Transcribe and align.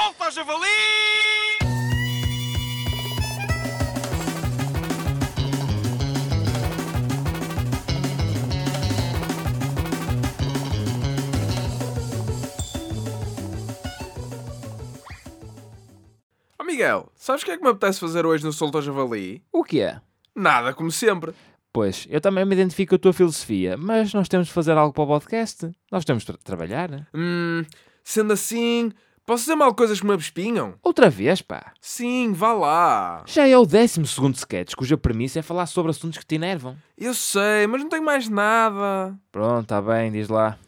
Solta, 0.00 0.30
javali! 0.30 0.80
Ó 16.58 16.64
Miguel, 16.64 17.10
sabes 17.16 17.42
o 17.42 17.44
que 17.44 17.52
é 17.52 17.56
que 17.56 17.62
me 17.62 17.70
apetece 17.70 18.00
fazer 18.00 18.26
hoje 18.26 18.44
no 18.44 18.52
Solto 18.52 18.78
ao 18.78 18.82
Javali? 18.82 19.42
O 19.52 19.64
que 19.64 19.80
é? 19.80 20.00
Nada, 20.34 20.72
como 20.74 20.90
sempre. 20.90 21.32
Pois, 21.72 22.06
eu 22.10 22.20
também 22.20 22.44
me 22.44 22.54
identifico 22.54 22.90
com 22.90 22.96
a 22.96 22.98
tua 22.98 23.12
filosofia, 23.12 23.76
mas 23.76 24.12
nós 24.12 24.28
temos 24.28 24.48
de 24.48 24.52
fazer 24.52 24.72
algo 24.76 24.92
para 24.92 25.04
o 25.04 25.06
podcast. 25.06 25.70
Nós 25.90 26.04
temos 26.04 26.22
de 26.24 26.26
tra- 26.26 26.38
trabalhar. 26.42 27.08
Hum, 27.14 27.64
sendo 28.02 28.32
assim, 28.32 28.90
posso 29.30 29.44
dizer 29.44 29.54
mal 29.54 29.72
coisas 29.72 30.00
que 30.00 30.06
me 30.06 30.12
abespinham? 30.12 30.74
Outra 30.82 31.08
vez, 31.08 31.40
pá. 31.40 31.72
Sim, 31.80 32.32
vá 32.32 32.52
lá. 32.52 33.22
Já 33.26 33.46
é 33.46 33.56
o 33.56 33.64
12 33.64 34.04
segundo 34.04 34.34
sketch, 34.34 34.74
cuja 34.74 34.98
premissa 34.98 35.38
é 35.38 35.42
falar 35.42 35.66
sobre 35.66 35.90
assuntos 35.90 36.18
que 36.18 36.26
te 36.26 36.34
enervam. 36.34 36.76
Eu 36.98 37.14
sei, 37.14 37.64
mas 37.68 37.80
não 37.80 37.88
tenho 37.88 38.04
mais 38.04 38.28
nada. 38.28 39.16
Pronto, 39.30 39.62
está 39.62 39.80
bem, 39.80 40.10
diz 40.10 40.28
lá. 40.28 40.58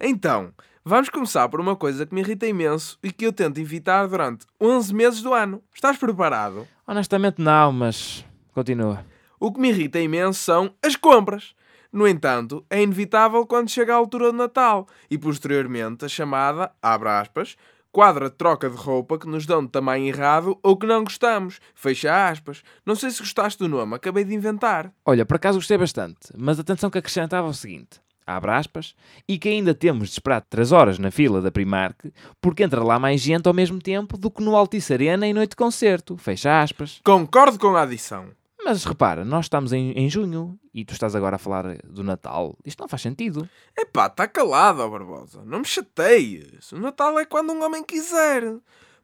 Então, 0.00 0.50
vamos 0.82 1.10
começar 1.10 1.46
por 1.50 1.60
uma 1.60 1.76
coisa 1.76 2.06
que 2.06 2.14
me 2.14 2.22
irrita 2.22 2.46
imenso 2.46 2.98
e 3.02 3.12
que 3.12 3.26
eu 3.26 3.34
tento 3.34 3.60
evitar 3.60 4.06
durante 4.06 4.46
11 4.58 4.94
meses 4.94 5.20
do 5.20 5.34
ano. 5.34 5.62
Estás 5.74 5.98
preparado? 5.98 6.66
Honestamente 6.86 7.42
não, 7.42 7.70
mas 7.70 8.24
continua. 8.54 9.04
O 9.38 9.52
que 9.52 9.60
me 9.60 9.68
irrita 9.68 10.00
imenso 10.00 10.40
são 10.40 10.72
as 10.82 10.96
compras. 10.96 11.54
No 11.92 12.08
entanto, 12.08 12.64
é 12.70 12.82
inevitável 12.82 13.46
quando 13.46 13.70
chega 13.70 13.92
a 13.92 13.96
altura 13.96 14.32
do 14.32 14.38
Natal 14.38 14.88
e 15.10 15.18
posteriormente 15.18 16.04
a 16.04 16.08
chamada, 16.08 16.72
abre 16.82 17.10
aspas, 17.10 17.56
quadra 17.96 18.28
de 18.28 18.36
troca 18.36 18.68
de 18.68 18.76
roupa 18.76 19.18
que 19.18 19.26
nos 19.26 19.46
dão 19.46 19.64
de 19.64 19.70
tamanho 19.70 20.06
errado 20.06 20.58
ou 20.62 20.76
que 20.76 20.86
não 20.86 21.02
gostamos, 21.02 21.58
fecha 21.74 22.28
aspas. 22.28 22.62
Não 22.84 22.94
sei 22.94 23.10
se 23.10 23.20
gostaste 23.20 23.58
do 23.58 23.70
nome, 23.70 23.94
acabei 23.94 24.22
de 24.22 24.34
inventar. 24.34 24.92
Olha, 25.02 25.24
por 25.24 25.36
acaso 25.36 25.56
gostei 25.56 25.78
bastante, 25.78 26.18
mas 26.36 26.60
atenção 26.60 26.90
que 26.90 26.98
acrescentava 26.98 27.48
o 27.48 27.54
seguinte. 27.54 27.98
Abre 28.26 28.50
aspas, 28.50 28.94
e 29.26 29.38
que 29.38 29.48
ainda 29.48 29.72
temos 29.72 30.08
de 30.08 30.12
esperar 30.12 30.42
3 30.42 30.72
horas 30.72 30.98
na 30.98 31.10
fila 31.10 31.40
da 31.40 31.50
Primark, 31.50 32.12
porque 32.38 32.64
entra 32.64 32.84
lá 32.84 32.98
mais 32.98 33.22
gente 33.22 33.46
ao 33.46 33.54
mesmo 33.54 33.78
tempo 33.78 34.18
do 34.18 34.30
que 34.30 34.42
no 34.42 34.54
Altice 34.54 34.92
Arena 34.92 35.26
em 35.26 35.32
noite 35.32 35.50
de 35.50 35.56
concerto. 35.56 36.18
Fecha 36.18 36.60
aspas. 36.60 37.00
Concordo 37.02 37.58
com 37.58 37.74
a 37.76 37.80
adição. 37.80 38.26
Mas 38.68 38.84
repara, 38.84 39.24
nós 39.24 39.44
estamos 39.44 39.72
em, 39.72 39.92
em 39.92 40.10
junho 40.10 40.58
e 40.74 40.84
tu 40.84 40.92
estás 40.92 41.14
agora 41.14 41.36
a 41.36 41.38
falar 41.38 41.76
do 41.84 42.02
Natal. 42.02 42.58
Isto 42.64 42.80
não 42.80 42.88
faz 42.88 43.00
sentido. 43.00 43.48
Epá, 43.78 44.08
está 44.08 44.26
calado, 44.26 44.80
ó 44.80 44.88
Barbosa. 44.88 45.44
Não 45.44 45.60
me 45.60 45.64
chateias. 45.64 46.72
O 46.72 46.80
Natal 46.80 47.16
é 47.16 47.24
quando 47.24 47.52
um 47.52 47.62
homem 47.62 47.84
quiser. 47.84 48.42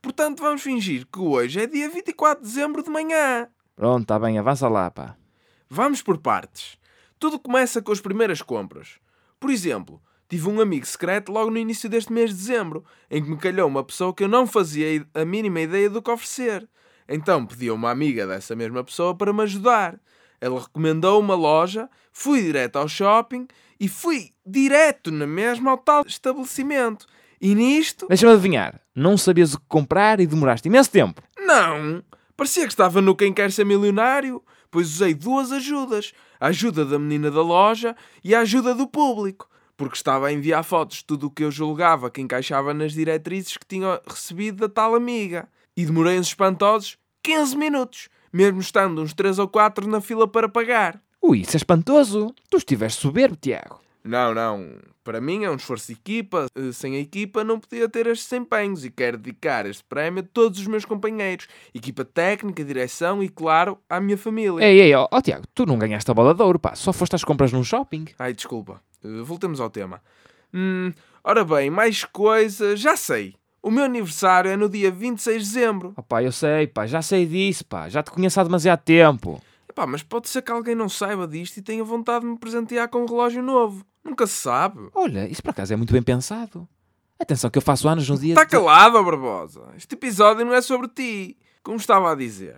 Portanto, 0.03 0.41
vamos 0.41 0.63
fingir 0.63 1.07
que 1.07 1.21
hoje 1.21 1.61
é 1.61 1.67
dia 1.69 1.89
24 1.89 2.43
de 2.43 2.51
dezembro 2.51 2.83
de 2.83 2.91
manhã. 2.91 3.47
Pronto, 3.77 4.03
está 4.03 4.19
bem, 4.19 4.37
avança 4.37 4.69
lá, 4.69 4.91
pá. 4.91 5.15
Vamos 5.71 6.03
por 6.03 6.19
partes. 6.19 6.77
Tudo 7.17 7.39
começa 7.39 7.81
com 7.81 7.93
as 7.93 8.01
primeiras 8.01 8.43
compras. 8.43 8.99
Por 9.39 9.49
exemplo, 9.49 10.03
tive 10.29 10.49
um 10.49 10.61
amigo 10.61 10.87
secreto 10.87 11.31
logo 11.31 11.53
no 11.53 11.59
início 11.59 11.89
deste 11.89 12.13
mês 12.13 12.31
de 12.31 12.37
dezembro, 12.37 12.85
em 13.09 13.23
que 13.23 13.31
me 13.31 13.37
calhou 13.37 13.69
uma 13.69 13.85
pessoa 13.85 14.13
que 14.13 14.25
eu 14.25 14.29
não 14.29 14.45
fazia 14.45 15.07
a 15.15 15.25
mínima 15.25 15.61
ideia 15.61 15.89
do 15.89 16.03
que 16.03 16.11
oferecer. 16.11 16.69
Então 17.09 17.45
pedi 17.47 17.69
a 17.69 17.75
uma 17.75 17.91
amiga 17.91 18.27
dessa 18.27 18.55
mesma 18.55 18.83
pessoa 18.85 19.15
para 19.15 19.33
me 19.33 19.43
ajudar. 19.43 19.99
Ela 20.41 20.61
recomendou 20.61 21.21
uma 21.21 21.35
loja, 21.35 21.89
fui 22.13 22.43
direto 22.43 22.77
ao 22.77 22.89
shopping 22.89 23.47
e 23.79 23.89
fui 23.89 24.31
direto 24.45 25.11
na 25.11 25.27
mesma 25.27 25.71
ao 25.71 25.79
tal 25.79 26.05
estabelecimento. 26.07 27.07
E 27.41 27.55
nisto, 27.55 28.07
Deixa-me 28.09 28.33
adivinhar. 28.33 28.81
Não 28.95 29.17
sabias 29.17 29.55
o 29.55 29.59
que 29.61 29.67
comprar 29.69 30.21
e 30.21 30.27
demoraste 30.27 30.69
imenso 30.69 30.91
tempo. 30.91 31.23
não! 31.47 32.03
Parecia 32.37 32.65
que 32.67 32.73
estava 32.73 33.01
no 33.01 33.15
Quem 33.15 33.33
Quer 33.33 33.53
Ser 33.53 33.65
Milionário, 33.65 34.43
pois 34.71 34.89
usei 34.89 35.15
duas 35.15 35.53
ajudas: 35.53 36.13
a 36.41 36.47
ajuda 36.49 36.85
da 36.85 36.99
menina 36.99 37.31
da 37.31 37.43
loja 37.43 37.95
e 38.25 38.35
a 38.35 38.41
ajuda 38.41 38.75
do 38.75 38.89
público, 38.89 39.49
porque 39.77 39.95
estava 39.95 40.27
a 40.29 40.33
enviar 40.33 40.65
fotos 40.65 40.99
de 40.99 41.05
tudo 41.05 41.27
o 41.27 41.31
que 41.31 41.45
eu 41.45 41.51
julgava 41.51 42.11
que 42.11 42.21
encaixava 42.21 42.73
nas 42.75 42.95
diretrizes 42.95 43.57
que 43.57 43.67
tinha 43.67 44.01
recebido 44.09 44.67
da 44.67 44.69
tal 44.69 44.95
amiga. 44.95 45.47
E 45.77 45.85
demorei 45.85 46.19
uns 46.19 46.29
espantosos 46.29 46.97
15 47.23 47.57
minutos, 47.57 48.09
mesmo 48.33 48.61
estando 48.61 49.01
uns 49.03 49.13
3 49.15 49.39
ou 49.39 49.49
4 49.49 49.87
na 49.87 50.01
fila 50.01 50.27
para 50.27 50.49
pagar. 50.49 51.01
Ui, 51.21 51.41
isso 51.41 51.57
é 51.57 51.59
espantoso. 51.59 52.35
Tu 52.51 52.57
estiveste 52.57 53.01
soberbo, 53.01 53.37
Tiago. 53.37 53.81
Não, 54.05 54.35
não. 54.35 54.75
Para 55.05 55.21
mim 55.21 55.45
é 55.45 55.51
um 55.51 55.55
esforço 55.55 55.87
de 55.89 55.93
equipa. 55.93 56.47
Eh, 56.57 56.73
Sem 56.73 56.97
a 56.97 56.99
equipa 56.99 57.45
não 57.45 57.61
podia 57.61 57.89
ter 57.89 58.07
estes 58.09 58.29
desempenhos 58.29 58.85
e 58.85 58.91
quero 58.91 59.17
dedicar 59.17 59.65
este 59.67 59.85
prémio 59.85 60.23
a 60.23 60.27
todos 60.27 60.59
os 60.59 60.67
meus 60.67 60.85
companheiros, 60.85 61.47
equipa 61.73 62.05
técnica, 62.05 62.65
direção 62.65 63.23
e, 63.23 63.29
claro, 63.29 63.79
à 63.89 64.01
minha 64.01 64.19
família. 64.19 64.65
Ei, 64.65 64.81
ei, 64.81 64.95
ó, 64.95 65.07
ó, 65.11 65.21
Tiago, 65.21 65.45
tu 65.55 65.65
não 65.65 65.79
ganhaste 65.79 66.11
a 66.11 66.15
bola 66.15 66.35
de 66.35 66.43
ouro, 66.43 66.59
pá. 66.59 66.75
Só 66.75 66.93
foste 66.93 67.15
às 67.15 67.23
compras 67.23 67.53
num 67.53 67.63
shopping. 67.63 68.07
Ai, 68.19 68.33
desculpa. 68.35 68.81
Eh, 69.05 69.23
voltemos 69.23 69.61
ao 69.61 69.71
tema. 69.71 70.03
Hum, 70.53 70.93
ora 71.23 71.45
bem, 71.45 71.71
mais 71.71 72.05
coisas. 72.05 72.81
Já 72.81 72.97
sei. 72.97 73.35
O 73.63 73.71
meu 73.71 73.85
aniversário 73.85 74.51
é 74.51 74.57
no 74.57 74.69
dia 74.69 74.91
26 74.91 75.43
de 75.47 75.49
dezembro. 75.55 75.93
Oh, 75.97 76.03
pá, 76.03 76.23
eu 76.23 76.33
sei, 76.33 76.67
pá. 76.67 76.87
Já 76.87 77.01
sei 77.01 77.25
disso, 77.27 77.65
pá. 77.65 77.89
Já 77.89 78.03
te 78.03 78.11
conheço 78.11 78.41
há 78.41 78.45
demasiado 78.45 78.81
tempo. 78.83 79.41
Epá, 79.69 79.87
mas 79.87 80.03
pode 80.03 80.29
ser 80.29 80.43
que 80.43 80.51
alguém 80.51 80.75
não 80.75 80.89
saiba 80.89 81.27
disto 81.29 81.59
e 81.59 81.63
tenha 81.63 81.85
vontade 81.85 82.25
de 82.25 82.31
me 82.31 82.39
presentear 82.39 82.89
com 82.89 83.03
um 83.03 83.07
relógio 83.07 83.43
novo. 83.43 83.85
Nunca 84.05 84.27
se 84.27 84.35
sabe. 84.35 84.89
Olha, 84.95 85.29
isso 85.29 85.43
por 85.43 85.51
acaso 85.51 85.73
é 85.73 85.77
muito 85.77 85.93
bem 85.93 86.03
pensado. 86.03 86.69
Atenção 87.21 87.49
que 87.49 87.57
eu 87.57 87.63
faço 87.63 87.89
anos 87.89 88.09
no 88.09 88.19
dia... 88.19 88.33
Está 88.33 88.43
de- 88.45 88.51
calado, 88.51 88.99
ó 88.99 89.03
Barbosa. 89.03 89.63
Este 89.77 89.95
episódio 89.95 90.45
não 90.45 90.53
é 90.53 90.61
sobre 90.61 90.89
ti. 90.89 91.39
Como 91.63 91.77
estava 91.77 92.11
a 92.11 92.15
dizer. 92.17 92.57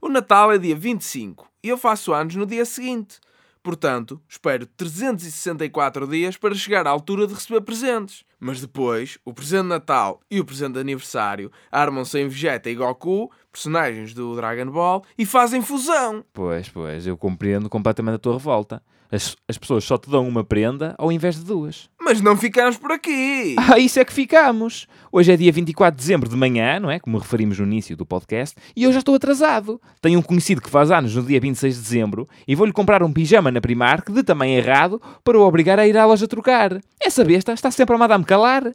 O 0.00 0.08
Natal 0.08 0.50
é 0.52 0.58
dia 0.58 0.74
25 0.74 1.46
e 1.62 1.68
eu 1.68 1.76
faço 1.76 2.14
anos 2.14 2.34
no 2.34 2.46
dia 2.46 2.64
seguinte. 2.64 3.20
Portanto, 3.66 4.22
espero 4.28 4.64
364 4.64 6.06
dias 6.06 6.36
para 6.36 6.54
chegar 6.54 6.86
à 6.86 6.90
altura 6.90 7.26
de 7.26 7.34
receber 7.34 7.60
presentes. 7.62 8.22
Mas 8.38 8.60
depois, 8.60 9.18
o 9.24 9.34
presente 9.34 9.62
de 9.62 9.68
Natal 9.70 10.20
e 10.30 10.38
o 10.38 10.44
presente 10.44 10.74
de 10.74 10.78
aniversário 10.78 11.50
armam-se 11.72 12.16
em 12.16 12.28
Vegeta 12.28 12.70
e 12.70 12.76
Goku, 12.76 13.28
personagens 13.50 14.14
do 14.14 14.36
Dragon 14.36 14.70
Ball, 14.70 15.02
e 15.18 15.26
fazem 15.26 15.62
fusão. 15.62 16.24
Pois, 16.32 16.68
pois, 16.68 17.08
eu 17.08 17.16
compreendo 17.16 17.68
completamente 17.68 18.14
a 18.14 18.18
tua 18.20 18.34
revolta. 18.34 18.80
As, 19.10 19.34
as 19.48 19.58
pessoas 19.58 19.82
só 19.82 19.98
te 19.98 20.08
dão 20.08 20.28
uma 20.28 20.44
prenda 20.44 20.94
ao 20.96 21.10
invés 21.10 21.34
de 21.34 21.44
duas. 21.44 21.90
Mas 22.06 22.20
não 22.20 22.36
ficamos 22.36 22.76
por 22.76 22.92
aqui. 22.92 23.56
Ah, 23.68 23.80
isso 23.80 23.98
é 23.98 24.04
que 24.04 24.12
ficamos! 24.12 24.86
Hoje 25.10 25.32
é 25.32 25.36
dia 25.36 25.50
24 25.50 25.96
de 25.96 26.00
dezembro 26.00 26.28
de 26.28 26.36
manhã, 26.36 26.78
não 26.78 26.88
é? 26.88 27.00
Como 27.00 27.18
referimos 27.18 27.58
no 27.58 27.66
início 27.66 27.96
do 27.96 28.06
podcast, 28.06 28.56
e 28.76 28.84
eu 28.84 28.92
já 28.92 29.00
estou 29.00 29.16
atrasado. 29.16 29.80
Tenho 30.00 30.20
um 30.20 30.22
conhecido 30.22 30.60
que 30.60 30.70
faz 30.70 30.92
anos 30.92 31.16
no 31.16 31.22
dia 31.24 31.40
26 31.40 31.74
de 31.74 31.82
dezembro 31.82 32.28
e 32.46 32.54
vou-lhe 32.54 32.72
comprar 32.72 33.02
um 33.02 33.12
pijama 33.12 33.50
na 33.50 33.60
Primark 33.60 34.12
de 34.12 34.22
tamanho 34.22 34.56
errado 34.56 35.02
para 35.24 35.36
o 35.36 35.42
obrigar 35.42 35.80
a 35.80 35.86
ir 35.86 35.98
à 35.98 36.06
loja 36.06 36.28
trocar. 36.28 36.80
Essa 37.00 37.24
besta 37.24 37.52
está 37.52 37.72
sempre 37.72 37.96
a 37.96 37.98
mandar-me 37.98 38.24
calar. 38.24 38.72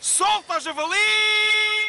Solta, 0.00 0.58
javali! 0.58 1.81